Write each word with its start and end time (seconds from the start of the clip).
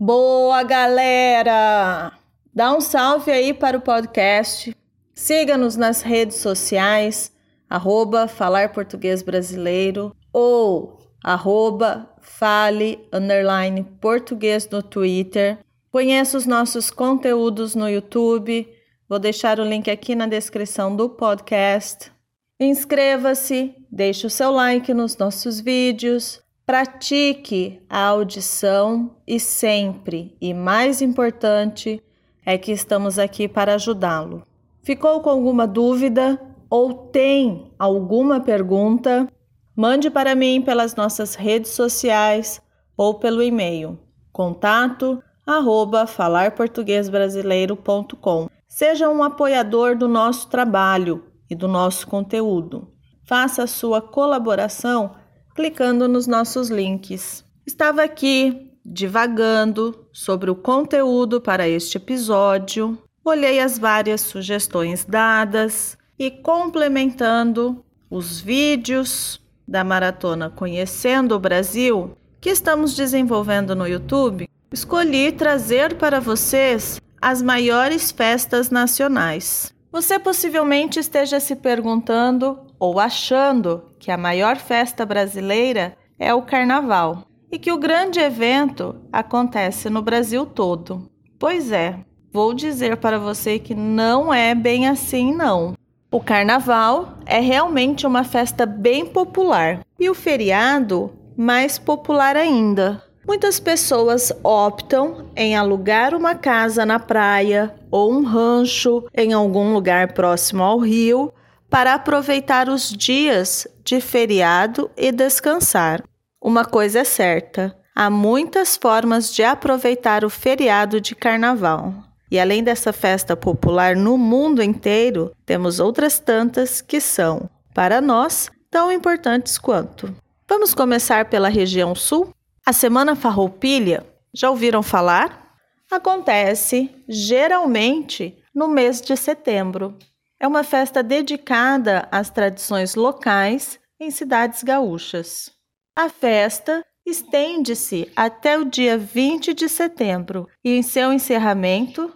Boa, 0.00 0.62
galera! 0.62 2.12
Dá 2.54 2.72
um 2.72 2.80
salve 2.80 3.32
aí 3.32 3.52
para 3.52 3.76
o 3.76 3.80
podcast. 3.80 4.72
Siga-nos 5.12 5.74
nas 5.74 6.02
redes 6.02 6.36
sociais, 6.36 7.32
arroba 7.68 8.28
Falar 8.28 8.72
Português 8.72 9.22
Brasileiro 9.22 10.14
ou 10.32 11.00
arroba 11.20 12.08
Fale 12.20 13.08
Underline 13.12 13.82
Português 14.00 14.68
no 14.70 14.84
Twitter. 14.84 15.58
Conheça 15.90 16.38
os 16.38 16.46
nossos 16.46 16.92
conteúdos 16.92 17.74
no 17.74 17.88
YouTube. 17.88 18.72
Vou 19.08 19.18
deixar 19.18 19.58
o 19.58 19.64
link 19.64 19.90
aqui 19.90 20.14
na 20.14 20.28
descrição 20.28 20.94
do 20.94 21.08
podcast. 21.08 22.12
Inscreva-se, 22.60 23.74
deixe 23.90 24.28
o 24.28 24.30
seu 24.30 24.52
like 24.52 24.94
nos 24.94 25.16
nossos 25.16 25.58
vídeos, 25.58 26.40
pratique 26.68 27.80
a 27.88 28.04
audição 28.08 29.16
e 29.26 29.40
sempre, 29.40 30.36
e 30.38 30.52
mais 30.52 31.00
importante, 31.00 32.02
é 32.44 32.58
que 32.58 32.70
estamos 32.70 33.18
aqui 33.18 33.48
para 33.48 33.76
ajudá-lo. 33.76 34.42
Ficou 34.82 35.22
com 35.22 35.30
alguma 35.30 35.66
dúvida 35.66 36.38
ou 36.68 36.92
tem 36.92 37.72
alguma 37.78 38.38
pergunta? 38.38 39.26
Mande 39.74 40.10
para 40.10 40.34
mim 40.34 40.60
pelas 40.60 40.94
nossas 40.94 41.34
redes 41.34 41.70
sociais 41.70 42.60
ou 42.94 43.14
pelo 43.14 43.42
e-mail 43.42 43.98
contato 44.30 45.22
arroba 45.46 46.06
falarportuguesbrasileiro.com. 46.06 48.50
Seja 48.68 49.08
um 49.08 49.22
apoiador 49.22 49.96
do 49.96 50.06
nosso 50.06 50.48
trabalho 50.48 51.24
e 51.48 51.54
do 51.54 51.66
nosso 51.66 52.06
conteúdo. 52.06 52.92
Faça 53.24 53.62
a 53.62 53.66
sua 53.66 54.02
colaboração 54.02 55.12
clicando 55.58 56.06
nos 56.06 56.28
nossos 56.28 56.68
links. 56.70 57.44
Estava 57.66 58.04
aqui 58.04 58.70
divagando 58.86 60.06
sobre 60.12 60.52
o 60.52 60.54
conteúdo 60.54 61.40
para 61.40 61.68
este 61.68 61.96
episódio, 61.96 62.96
olhei 63.24 63.58
as 63.58 63.76
várias 63.76 64.20
sugestões 64.20 65.04
dadas 65.04 65.98
e 66.16 66.30
complementando 66.30 67.84
os 68.08 68.40
vídeos 68.40 69.44
da 69.66 69.82
maratona 69.82 70.48
Conhecendo 70.48 71.34
o 71.34 71.40
Brasil 71.40 72.16
que 72.40 72.50
estamos 72.50 72.94
desenvolvendo 72.94 73.74
no 73.74 73.84
YouTube, 73.84 74.48
escolhi 74.72 75.32
trazer 75.32 75.96
para 75.96 76.20
vocês 76.20 77.00
as 77.20 77.42
maiores 77.42 78.12
festas 78.12 78.70
nacionais. 78.70 79.74
Você 79.90 80.20
possivelmente 80.20 81.00
esteja 81.00 81.40
se 81.40 81.56
perguntando 81.56 82.60
ou 82.78 83.00
achando 83.00 83.87
que 83.98 84.10
a 84.10 84.16
maior 84.16 84.56
festa 84.56 85.04
brasileira 85.04 85.96
é 86.18 86.32
o 86.32 86.42
Carnaval 86.42 87.24
e 87.50 87.58
que 87.58 87.72
o 87.72 87.78
grande 87.78 88.20
evento 88.20 88.96
acontece 89.12 89.88
no 89.88 90.02
Brasil 90.02 90.44
todo. 90.44 91.10
Pois 91.38 91.72
é, 91.72 91.98
vou 92.32 92.52
dizer 92.52 92.96
para 92.96 93.18
você 93.18 93.58
que 93.58 93.74
não 93.74 94.32
é 94.32 94.54
bem 94.54 94.86
assim, 94.88 95.34
não. 95.34 95.74
O 96.10 96.20
Carnaval 96.20 97.18
é 97.26 97.38
realmente 97.38 98.06
uma 98.06 98.24
festa 98.24 98.64
bem 98.64 99.04
popular 99.04 99.80
e 99.98 100.08
o 100.08 100.14
feriado 100.14 101.12
mais 101.36 101.78
popular 101.78 102.36
ainda. 102.36 103.02
Muitas 103.26 103.60
pessoas 103.60 104.32
optam 104.42 105.26
em 105.36 105.54
alugar 105.54 106.14
uma 106.14 106.34
casa 106.34 106.86
na 106.86 106.98
praia 106.98 107.74
ou 107.90 108.10
um 108.10 108.24
rancho 108.24 109.04
em 109.14 109.34
algum 109.34 109.74
lugar 109.74 110.14
próximo 110.14 110.62
ao 110.62 110.78
rio 110.78 111.30
para 111.70 111.94
aproveitar 111.94 112.68
os 112.68 112.90
dias 112.90 113.66
de 113.84 114.00
feriado 114.00 114.90
e 114.96 115.12
descansar. 115.12 116.02
Uma 116.40 116.64
coisa 116.64 117.00
é 117.00 117.04
certa: 117.04 117.76
há 117.94 118.08
muitas 118.08 118.76
formas 118.76 119.32
de 119.34 119.42
aproveitar 119.42 120.24
o 120.24 120.30
feriado 120.30 121.00
de 121.00 121.14
carnaval. 121.14 121.94
E 122.30 122.38
além 122.38 122.62
dessa 122.62 122.92
festa 122.92 123.34
popular 123.34 123.96
no 123.96 124.18
mundo 124.18 124.62
inteiro, 124.62 125.32
temos 125.46 125.80
outras 125.80 126.18
tantas 126.18 126.80
que 126.82 127.00
são, 127.00 127.48
para 127.72 128.00
nós, 128.00 128.50
tão 128.70 128.92
importantes 128.92 129.56
quanto. 129.56 130.14
Vamos 130.46 130.74
começar 130.74 131.26
pela 131.26 131.48
região 131.48 131.94
sul? 131.94 132.34
A 132.66 132.72
Semana 132.72 133.16
Farroupilha, 133.16 134.06
já 134.32 134.50
ouviram 134.50 134.82
falar? 134.82 135.54
Acontece 135.90 136.90
geralmente 137.08 138.36
no 138.54 138.68
mês 138.68 139.00
de 139.00 139.16
setembro. 139.16 139.96
É 140.40 140.46
uma 140.46 140.62
festa 140.62 141.02
dedicada 141.02 142.06
às 142.12 142.30
tradições 142.30 142.94
locais 142.94 143.80
em 143.98 144.10
cidades 144.10 144.62
gaúchas. 144.62 145.50
A 145.96 146.08
festa 146.08 146.84
estende-se 147.04 148.10
até 148.14 148.56
o 148.56 148.64
dia 148.64 148.96
20 148.96 149.52
de 149.52 149.68
setembro 149.68 150.48
e, 150.64 150.76
em 150.76 150.82
seu 150.82 151.12
encerramento, 151.12 152.14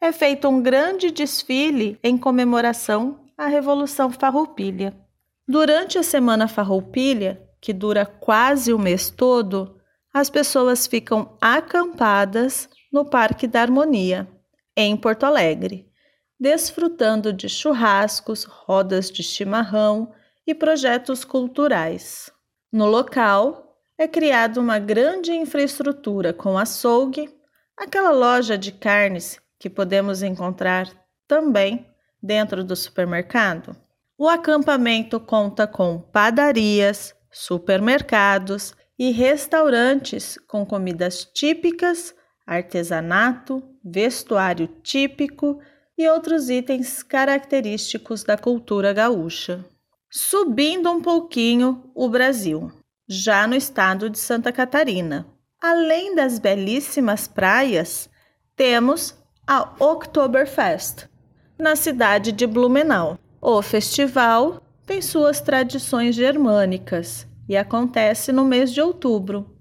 é 0.00 0.10
feito 0.10 0.48
um 0.48 0.60
grande 0.60 1.10
desfile 1.10 1.98
em 2.02 2.18
comemoração 2.18 3.20
à 3.38 3.46
Revolução 3.46 4.10
Farroupilha. 4.10 4.92
Durante 5.46 5.96
a 5.96 6.02
Semana 6.02 6.48
Farroupilha, 6.48 7.40
que 7.60 7.72
dura 7.72 8.04
quase 8.04 8.72
o 8.72 8.78
mês 8.78 9.10
todo, 9.10 9.78
as 10.12 10.28
pessoas 10.28 10.86
ficam 10.86 11.36
acampadas 11.40 12.68
no 12.92 13.04
Parque 13.04 13.46
da 13.46 13.62
Harmonia, 13.62 14.28
em 14.76 14.96
Porto 14.96 15.24
Alegre, 15.24 15.88
desfrutando 16.38 17.32
de 17.32 17.48
churrascos, 17.48 18.44
rodas 18.44 19.10
de 19.10 19.22
chimarrão 19.22 20.12
e 20.46 20.54
projetos 20.54 21.24
culturais. 21.24 22.30
No 22.72 22.86
local, 22.86 23.78
é 23.96 24.08
criada 24.08 24.60
uma 24.60 24.78
grande 24.78 25.32
infraestrutura 25.32 26.32
com 26.32 26.58
açougue, 26.58 27.30
aquela 27.76 28.10
loja 28.10 28.58
de 28.58 28.72
carnes 28.72 29.40
que 29.58 29.70
podemos 29.70 30.22
encontrar 30.22 30.88
também 31.26 31.86
dentro 32.22 32.64
do 32.64 32.74
supermercado. 32.74 33.76
O 34.18 34.28
acampamento 34.28 35.18
conta 35.20 35.66
com 35.66 35.98
padarias, 35.98 37.14
supermercados 37.30 38.74
e 38.98 39.10
restaurantes 39.10 40.38
com 40.46 40.64
comidas 40.64 41.24
típicas, 41.24 42.14
artesanato, 42.46 43.62
vestuário 43.84 44.68
típico 44.82 45.60
e 45.96 46.08
outros 46.08 46.50
itens 46.50 47.02
característicos 47.02 48.24
da 48.24 48.36
cultura 48.36 48.92
gaúcha. 48.92 49.64
Subindo 50.10 50.90
um 50.90 51.00
pouquinho 51.00 51.90
o 51.94 52.08
Brasil, 52.08 52.70
já 53.08 53.46
no 53.46 53.54
estado 53.54 54.08
de 54.08 54.18
Santa 54.18 54.52
Catarina. 54.52 55.26
Além 55.60 56.14
das 56.14 56.38
belíssimas 56.38 57.26
praias, 57.26 58.08
temos 58.56 59.14
a 59.46 59.74
Oktoberfest, 59.78 61.08
na 61.58 61.76
cidade 61.76 62.32
de 62.32 62.46
Blumenau. 62.46 63.18
O 63.40 63.60
festival 63.62 64.62
tem 64.86 65.00
suas 65.00 65.40
tradições 65.40 66.14
germânicas 66.14 67.26
e 67.48 67.56
acontece 67.56 68.32
no 68.32 68.44
mês 68.44 68.72
de 68.72 68.80
outubro. 68.80 69.58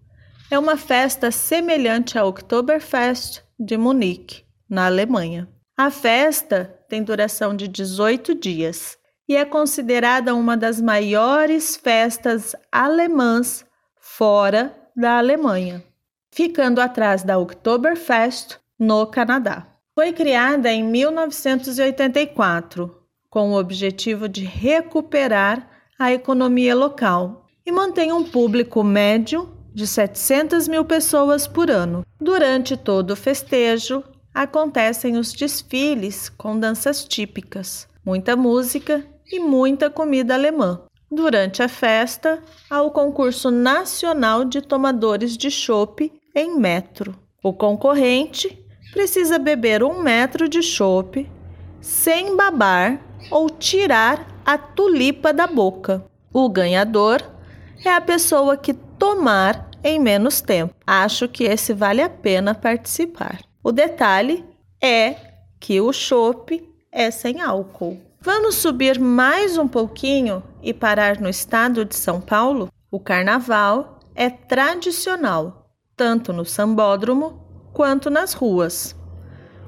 É 0.50 0.60
uma 0.60 0.78
festa 0.78 1.32
semelhante 1.32 2.18
à 2.18 2.26
Oktoberfest 2.26 3.42
de 3.60 3.78
Munique, 3.78 4.44
na 4.70 4.86
Alemanha. 4.86 5.48
A 5.76 5.90
festa 5.90 6.72
tem 6.88 7.02
duração 7.02 7.56
de 7.56 7.68
18 7.68 8.36
dias 8.36 8.96
e 9.28 9.36
é 9.36 9.44
considerada 9.44 10.36
uma 10.36 10.56
das 10.56 10.80
maiores 10.80 11.76
festas 11.76 12.56
alemãs 12.72 13.66
fora 14.00 14.72
da 14.96 15.18
Alemanha, 15.18 15.84
ficando 16.32 16.80
atrás 16.80 17.24
da 17.24 17.40
Oktoberfest 17.40 18.60
no 18.78 19.08
Canadá. 19.08 19.66
Foi 19.96 20.14
criada 20.14 20.72
em 20.72 20.84
1984 20.84 22.96
com 23.28 23.52
o 23.52 23.58
objetivo 23.58 24.30
de 24.30 24.46
recuperar 24.46 25.68
a 25.98 26.14
economia 26.14 26.76
local 26.76 27.48
e 27.66 27.72
mantém 27.72 28.14
um 28.14 28.24
público 28.24 28.84
médio 28.84 29.52
de 29.74 29.88
700 29.88 30.68
mil 30.68 30.86
pessoas 30.86 31.48
por 31.48 31.72
ano. 31.72 32.06
Durante 32.22 32.78
todo 32.78 33.10
o 33.12 33.16
festejo, 33.16 34.04
acontecem 34.34 35.18
os 35.18 35.32
desfiles 35.32 36.30
com 36.30 36.60
danças 36.60 37.06
típicas, 37.06 37.88
muita 38.06 38.36
música 38.36 39.06
e 39.32 39.40
muita 39.40 39.90
comida 39.90 40.34
alemã. 40.34 40.82
Durante 41.12 41.62
a 41.62 41.68
festa, 41.68 42.42
há 42.70 42.82
o 42.82 42.90
concurso 42.90 43.52
nacional 43.52 44.44
de 44.44 44.62
tomadores 44.62 45.38
de 45.38 45.52
chopp 45.52 46.12
em 46.36 46.58
metro. 46.58 47.16
O 47.44 47.54
concorrente 47.54 48.60
precisa 48.92 49.38
beber 49.38 49.84
um 49.84 50.02
metro 50.02 50.50
de 50.50 50.64
chopp 50.64 51.30
sem 51.80 52.36
babar 52.36 53.00
ou 53.30 53.50
tirar 53.50 54.28
a 54.46 54.58
tulipa 54.58 55.32
da 55.32 55.46
boca. 55.46 56.04
O 56.34 56.50
ganhador 56.50 57.22
é 57.86 57.90
a 57.90 58.02
pessoa 58.02 58.58
que 58.58 58.74
tomar 58.74 59.70
em 59.84 60.00
menos 60.00 60.42
tempo. 60.42 60.74
Acho 60.88 61.28
que 61.28 61.44
esse 61.44 61.74
vale 61.74 62.02
a 62.02 62.10
pena 62.10 62.56
participar. 62.56 63.40
O 63.66 63.72
detalhe 63.72 64.44
é 64.82 65.16
que 65.58 65.80
o 65.80 65.94
chopp 65.94 66.70
é 66.92 67.10
sem 67.10 67.40
álcool. 67.40 67.98
Vamos 68.20 68.56
subir 68.56 69.00
mais 69.00 69.58
um 69.58 69.70
pouquinho 69.70 70.44
e 70.62 70.74
parar 70.74 71.22
no 71.22 71.30
estado 71.30 71.86
de 71.86 71.96
São 71.96 72.20
Paulo? 72.20 72.68
O 72.92 73.00
carnaval 73.00 74.00
é 74.14 74.30
tradicional, 74.30 75.70
tanto 75.96 76.34
no 76.34 76.44
sambódromo 76.44 77.42
quanto 77.72 78.10
nas 78.10 78.34
ruas. 78.34 78.94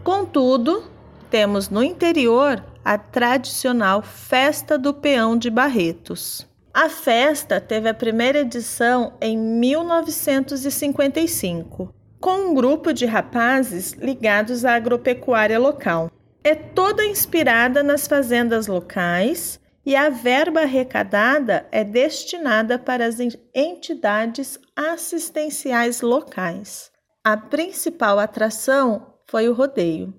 Contudo, 0.03 0.83
temos 1.29 1.69
no 1.69 1.81
interior 1.81 2.61
a 2.83 2.97
tradicional 2.97 4.01
Festa 4.01 4.77
do 4.77 4.93
Peão 4.93 5.37
de 5.37 5.49
Barretos. 5.49 6.45
A 6.73 6.89
festa 6.89 7.61
teve 7.61 7.87
a 7.87 7.93
primeira 7.93 8.39
edição 8.39 9.13
em 9.21 9.37
1955, 9.37 11.95
com 12.25 12.49
um 12.49 12.53
grupo 12.55 12.91
de 12.91 13.05
rapazes 13.05 13.91
ligados 13.91 14.65
à 14.65 14.73
agropecuária 14.73 15.59
local. 15.59 16.09
É 16.43 16.55
toda 16.55 17.05
inspirada 17.05 17.83
nas 17.83 18.07
fazendas 18.07 18.65
locais 18.65 19.59
e 19.85 19.95
a 19.95 20.09
verba 20.09 20.61
arrecadada 20.61 21.67
é 21.71 21.83
destinada 21.83 22.79
para 22.79 23.05
as 23.05 23.17
entidades 23.53 24.57
assistenciais 24.75 26.01
locais. 26.01 26.91
A 27.23 27.37
principal 27.37 28.17
atração 28.17 29.13
foi 29.29 29.47
o 29.47 29.53
rodeio, 29.53 30.11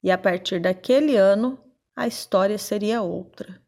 e 0.00 0.12
a 0.12 0.16
partir 0.16 0.60
daquele 0.60 1.16
ano 1.16 1.58
a 1.96 2.06
história 2.06 2.56
seria 2.56 3.02
outra. 3.02 3.60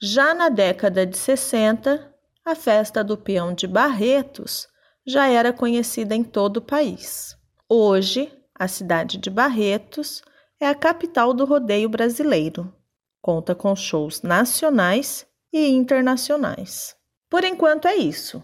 Já 0.00 0.32
na 0.32 0.48
década 0.48 1.04
de 1.04 1.18
60, 1.18 2.14
a 2.42 2.54
festa 2.54 3.04
do 3.04 3.18
peão 3.18 3.52
de 3.52 3.66
Barretos 3.66 4.71
já 5.06 5.28
era 5.28 5.52
conhecida 5.52 6.14
em 6.14 6.22
todo 6.22 6.58
o 6.58 6.62
país. 6.62 7.36
Hoje, 7.68 8.32
a 8.54 8.68
cidade 8.68 9.18
de 9.18 9.30
Barretos 9.30 10.22
é 10.60 10.68
a 10.68 10.74
capital 10.74 11.34
do 11.34 11.44
rodeio 11.44 11.88
brasileiro. 11.88 12.72
Conta 13.20 13.54
com 13.54 13.74
shows 13.74 14.22
nacionais 14.22 15.26
e 15.52 15.68
internacionais. 15.68 16.94
Por 17.28 17.44
enquanto 17.44 17.88
é 17.88 17.96
isso, 17.96 18.42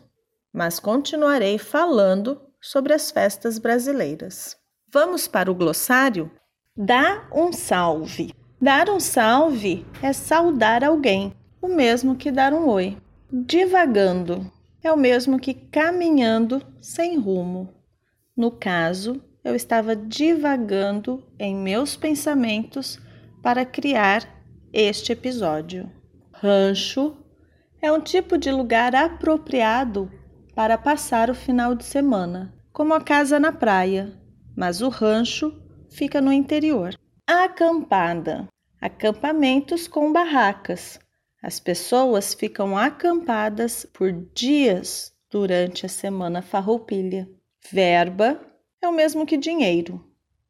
mas 0.52 0.80
continuarei 0.80 1.58
falando 1.58 2.40
sobre 2.60 2.92
as 2.92 3.10
festas 3.10 3.58
brasileiras. 3.58 4.56
Vamos 4.92 5.28
para 5.28 5.50
o 5.50 5.54
glossário? 5.54 6.30
Dá 6.76 7.28
um 7.32 7.52
salve. 7.52 8.34
Dar 8.60 8.88
um 8.88 8.98
salve 8.98 9.86
é 10.02 10.12
saudar 10.12 10.82
alguém, 10.82 11.32
o 11.60 11.68
mesmo 11.68 12.16
que 12.16 12.30
dar 12.30 12.52
um 12.52 12.68
oi. 12.68 12.96
Divagando 13.30 14.50
é 14.82 14.92
o 14.92 14.96
mesmo 14.96 15.38
que 15.38 15.54
caminhando 15.54 16.62
sem 16.80 17.18
rumo. 17.18 17.72
No 18.36 18.50
caso, 18.50 19.22
eu 19.42 19.54
estava 19.54 19.96
divagando 19.96 21.24
em 21.38 21.54
meus 21.54 21.96
pensamentos 21.96 22.98
para 23.42 23.64
criar 23.64 24.28
este 24.72 25.12
episódio. 25.12 25.90
Rancho 26.32 27.16
é 27.80 27.90
um 27.90 28.00
tipo 28.00 28.36
de 28.36 28.50
lugar 28.50 28.94
apropriado 28.94 30.10
para 30.54 30.76
passar 30.76 31.30
o 31.30 31.34
final 31.34 31.74
de 31.74 31.84
semana, 31.84 32.54
como 32.72 32.94
a 32.94 33.00
casa 33.00 33.40
na 33.40 33.52
praia, 33.52 34.12
mas 34.56 34.82
o 34.82 34.88
rancho 34.88 35.52
fica 35.90 36.20
no 36.20 36.32
interior. 36.32 36.94
Acampada 37.26 38.48
acampamentos 38.80 39.88
com 39.88 40.12
barracas. 40.12 40.98
As 41.42 41.60
pessoas 41.60 42.34
ficam 42.34 42.76
acampadas 42.76 43.86
por 43.92 44.12
dias 44.34 45.12
durante 45.30 45.86
a 45.86 45.88
semana 45.88 46.42
farroupilha. 46.42 47.28
Verba 47.70 48.40
é 48.82 48.88
o 48.88 48.92
mesmo 48.92 49.24
que 49.24 49.36
dinheiro. 49.36 50.04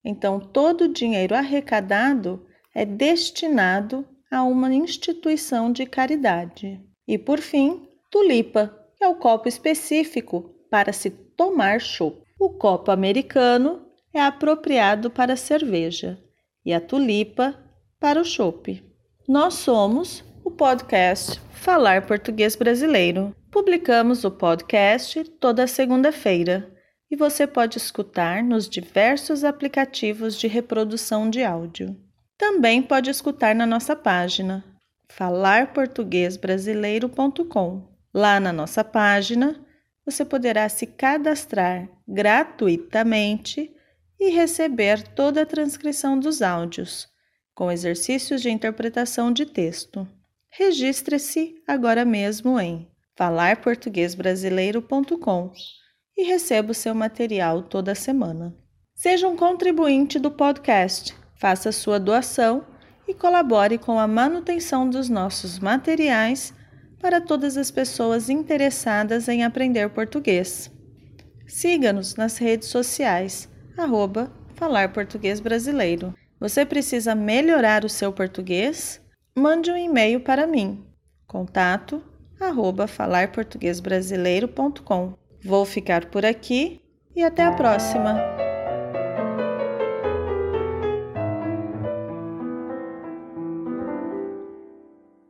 Então, 0.05 0.41
todo 0.41 0.83
o 0.83 0.93
dinheiro 0.93 1.35
arrecadado 1.35 2.47
é 2.75 2.85
destinado 2.85 4.07
a 4.31 4.43
uma 4.43 4.73
instituição 4.73 5.73
de 5.73 5.85
caridade. 5.85 6.81
E 7.07 7.19
por 7.19 7.41
fim, 7.41 7.89
tulipa, 8.11 8.75
que 8.97 9.05
é 9.05 9.09
o 9.09 9.17
copo 9.17 9.49
específico 9.49 10.55
para 10.71 10.93
se 10.93 11.11
tomar 11.11 11.81
chopp. 11.81 12.23
O 12.39 12.51
copo 12.51 12.91
americano 12.91 13.87
é 14.13 14.21
apropriado 14.21 15.11
para 15.11 15.37
cerveja 15.37 16.19
e 16.65 16.73
a 16.73 16.81
tulipa 16.81 17.59
para 17.99 18.21
o 18.21 18.25
chopp. 18.25 18.83
Nós 19.27 19.55
somos 19.55 20.25
podcast 20.59 21.41
Falar 21.53 22.05
Português 22.05 22.55
Brasileiro. 22.57 23.33
Publicamos 23.49 24.25
o 24.25 24.31
podcast 24.31 25.23
toda 25.39 25.69
segunda-feira 25.69 26.69
e 27.09 27.15
você 27.15 27.47
pode 27.47 27.79
escutar 27.79 28.43
nos 28.43 28.69
diversos 28.69 29.45
aplicativos 29.45 30.37
de 30.37 30.49
reprodução 30.49 31.31
de 31.31 31.45
áudio. 31.45 31.97
Também 32.37 32.83
pode 32.83 33.09
escutar 33.09 33.55
na 33.55 33.65
nossa 33.65 33.95
página 33.95 34.65
falarportuguesbrasileiro.com. 35.11 37.89
Lá 38.13 38.41
na 38.41 38.53
nossa 38.53 38.83
página, 38.83 39.65
você 40.05 40.25
poderá 40.25 40.69
se 40.69 40.89
cadastrar 40.89 41.89
gratuitamente 42.07 43.73
e 44.19 44.31
receber 44.31 45.07
toda 45.15 45.43
a 45.43 45.47
transcrição 45.47 46.19
dos 46.19 46.43
áudios, 46.43 47.07
com 47.55 47.71
exercícios 47.71 48.43
de 48.43 48.51
interpretação 48.51 49.33
de 49.33 49.47
texto. 49.47 50.05
Registre-se 50.51 51.63
agora 51.67 52.05
mesmo 52.05 52.59
em 52.59 52.91
falarportuguesbrasileiro.com 53.17 55.53
e 56.17 56.25
receba 56.25 56.73
o 56.73 56.75
seu 56.75 56.95
material 56.95 57.63
toda 57.63 57.95
semana. 57.95 58.55
Seja 58.95 59.29
um 59.29 59.37
contribuinte 59.37 60.19
do 60.19 60.31
podcast, 60.31 61.15
faça 61.37 61.71
sua 61.71 62.01
doação 62.01 62.67
e 63.07 63.15
colabore 63.15 63.79
com 63.79 63.99
a 63.99 64.09
manutenção 64.09 64.91
dos 64.91 65.09
nossos 65.09 65.59
materiais 65.59 66.53
para 67.01 67.21
todas 67.21 67.57
as 67.57 67.71
pessoas 67.71 68.29
interessadas 68.29 69.29
em 69.29 69.45
aprender 69.45 69.89
português. 69.91 70.71
Siga-nos 71.47 72.17
nas 72.17 72.39
redes 72.39 72.69
sociais, 72.69 73.49
arroba. 73.77 74.33
Você 76.41 76.67
precisa 76.67 77.15
melhorar 77.15 77.85
o 77.85 77.89
seu 77.89 78.13
português? 78.13 79.01
Mande 79.39 79.71
um 79.71 79.77
e-mail 79.77 80.19
para 80.19 80.49
mim, 80.49 80.85
contato 81.25 82.03
arroba 82.41 82.89
falarportuguesbrasileiro.com. 82.89 85.13
Vou 85.45 85.65
ficar 85.65 86.07
por 86.07 86.27
aqui 86.27 86.81
e 87.15 87.23
até 87.23 87.45
a 87.45 87.53
próxima! 87.53 88.48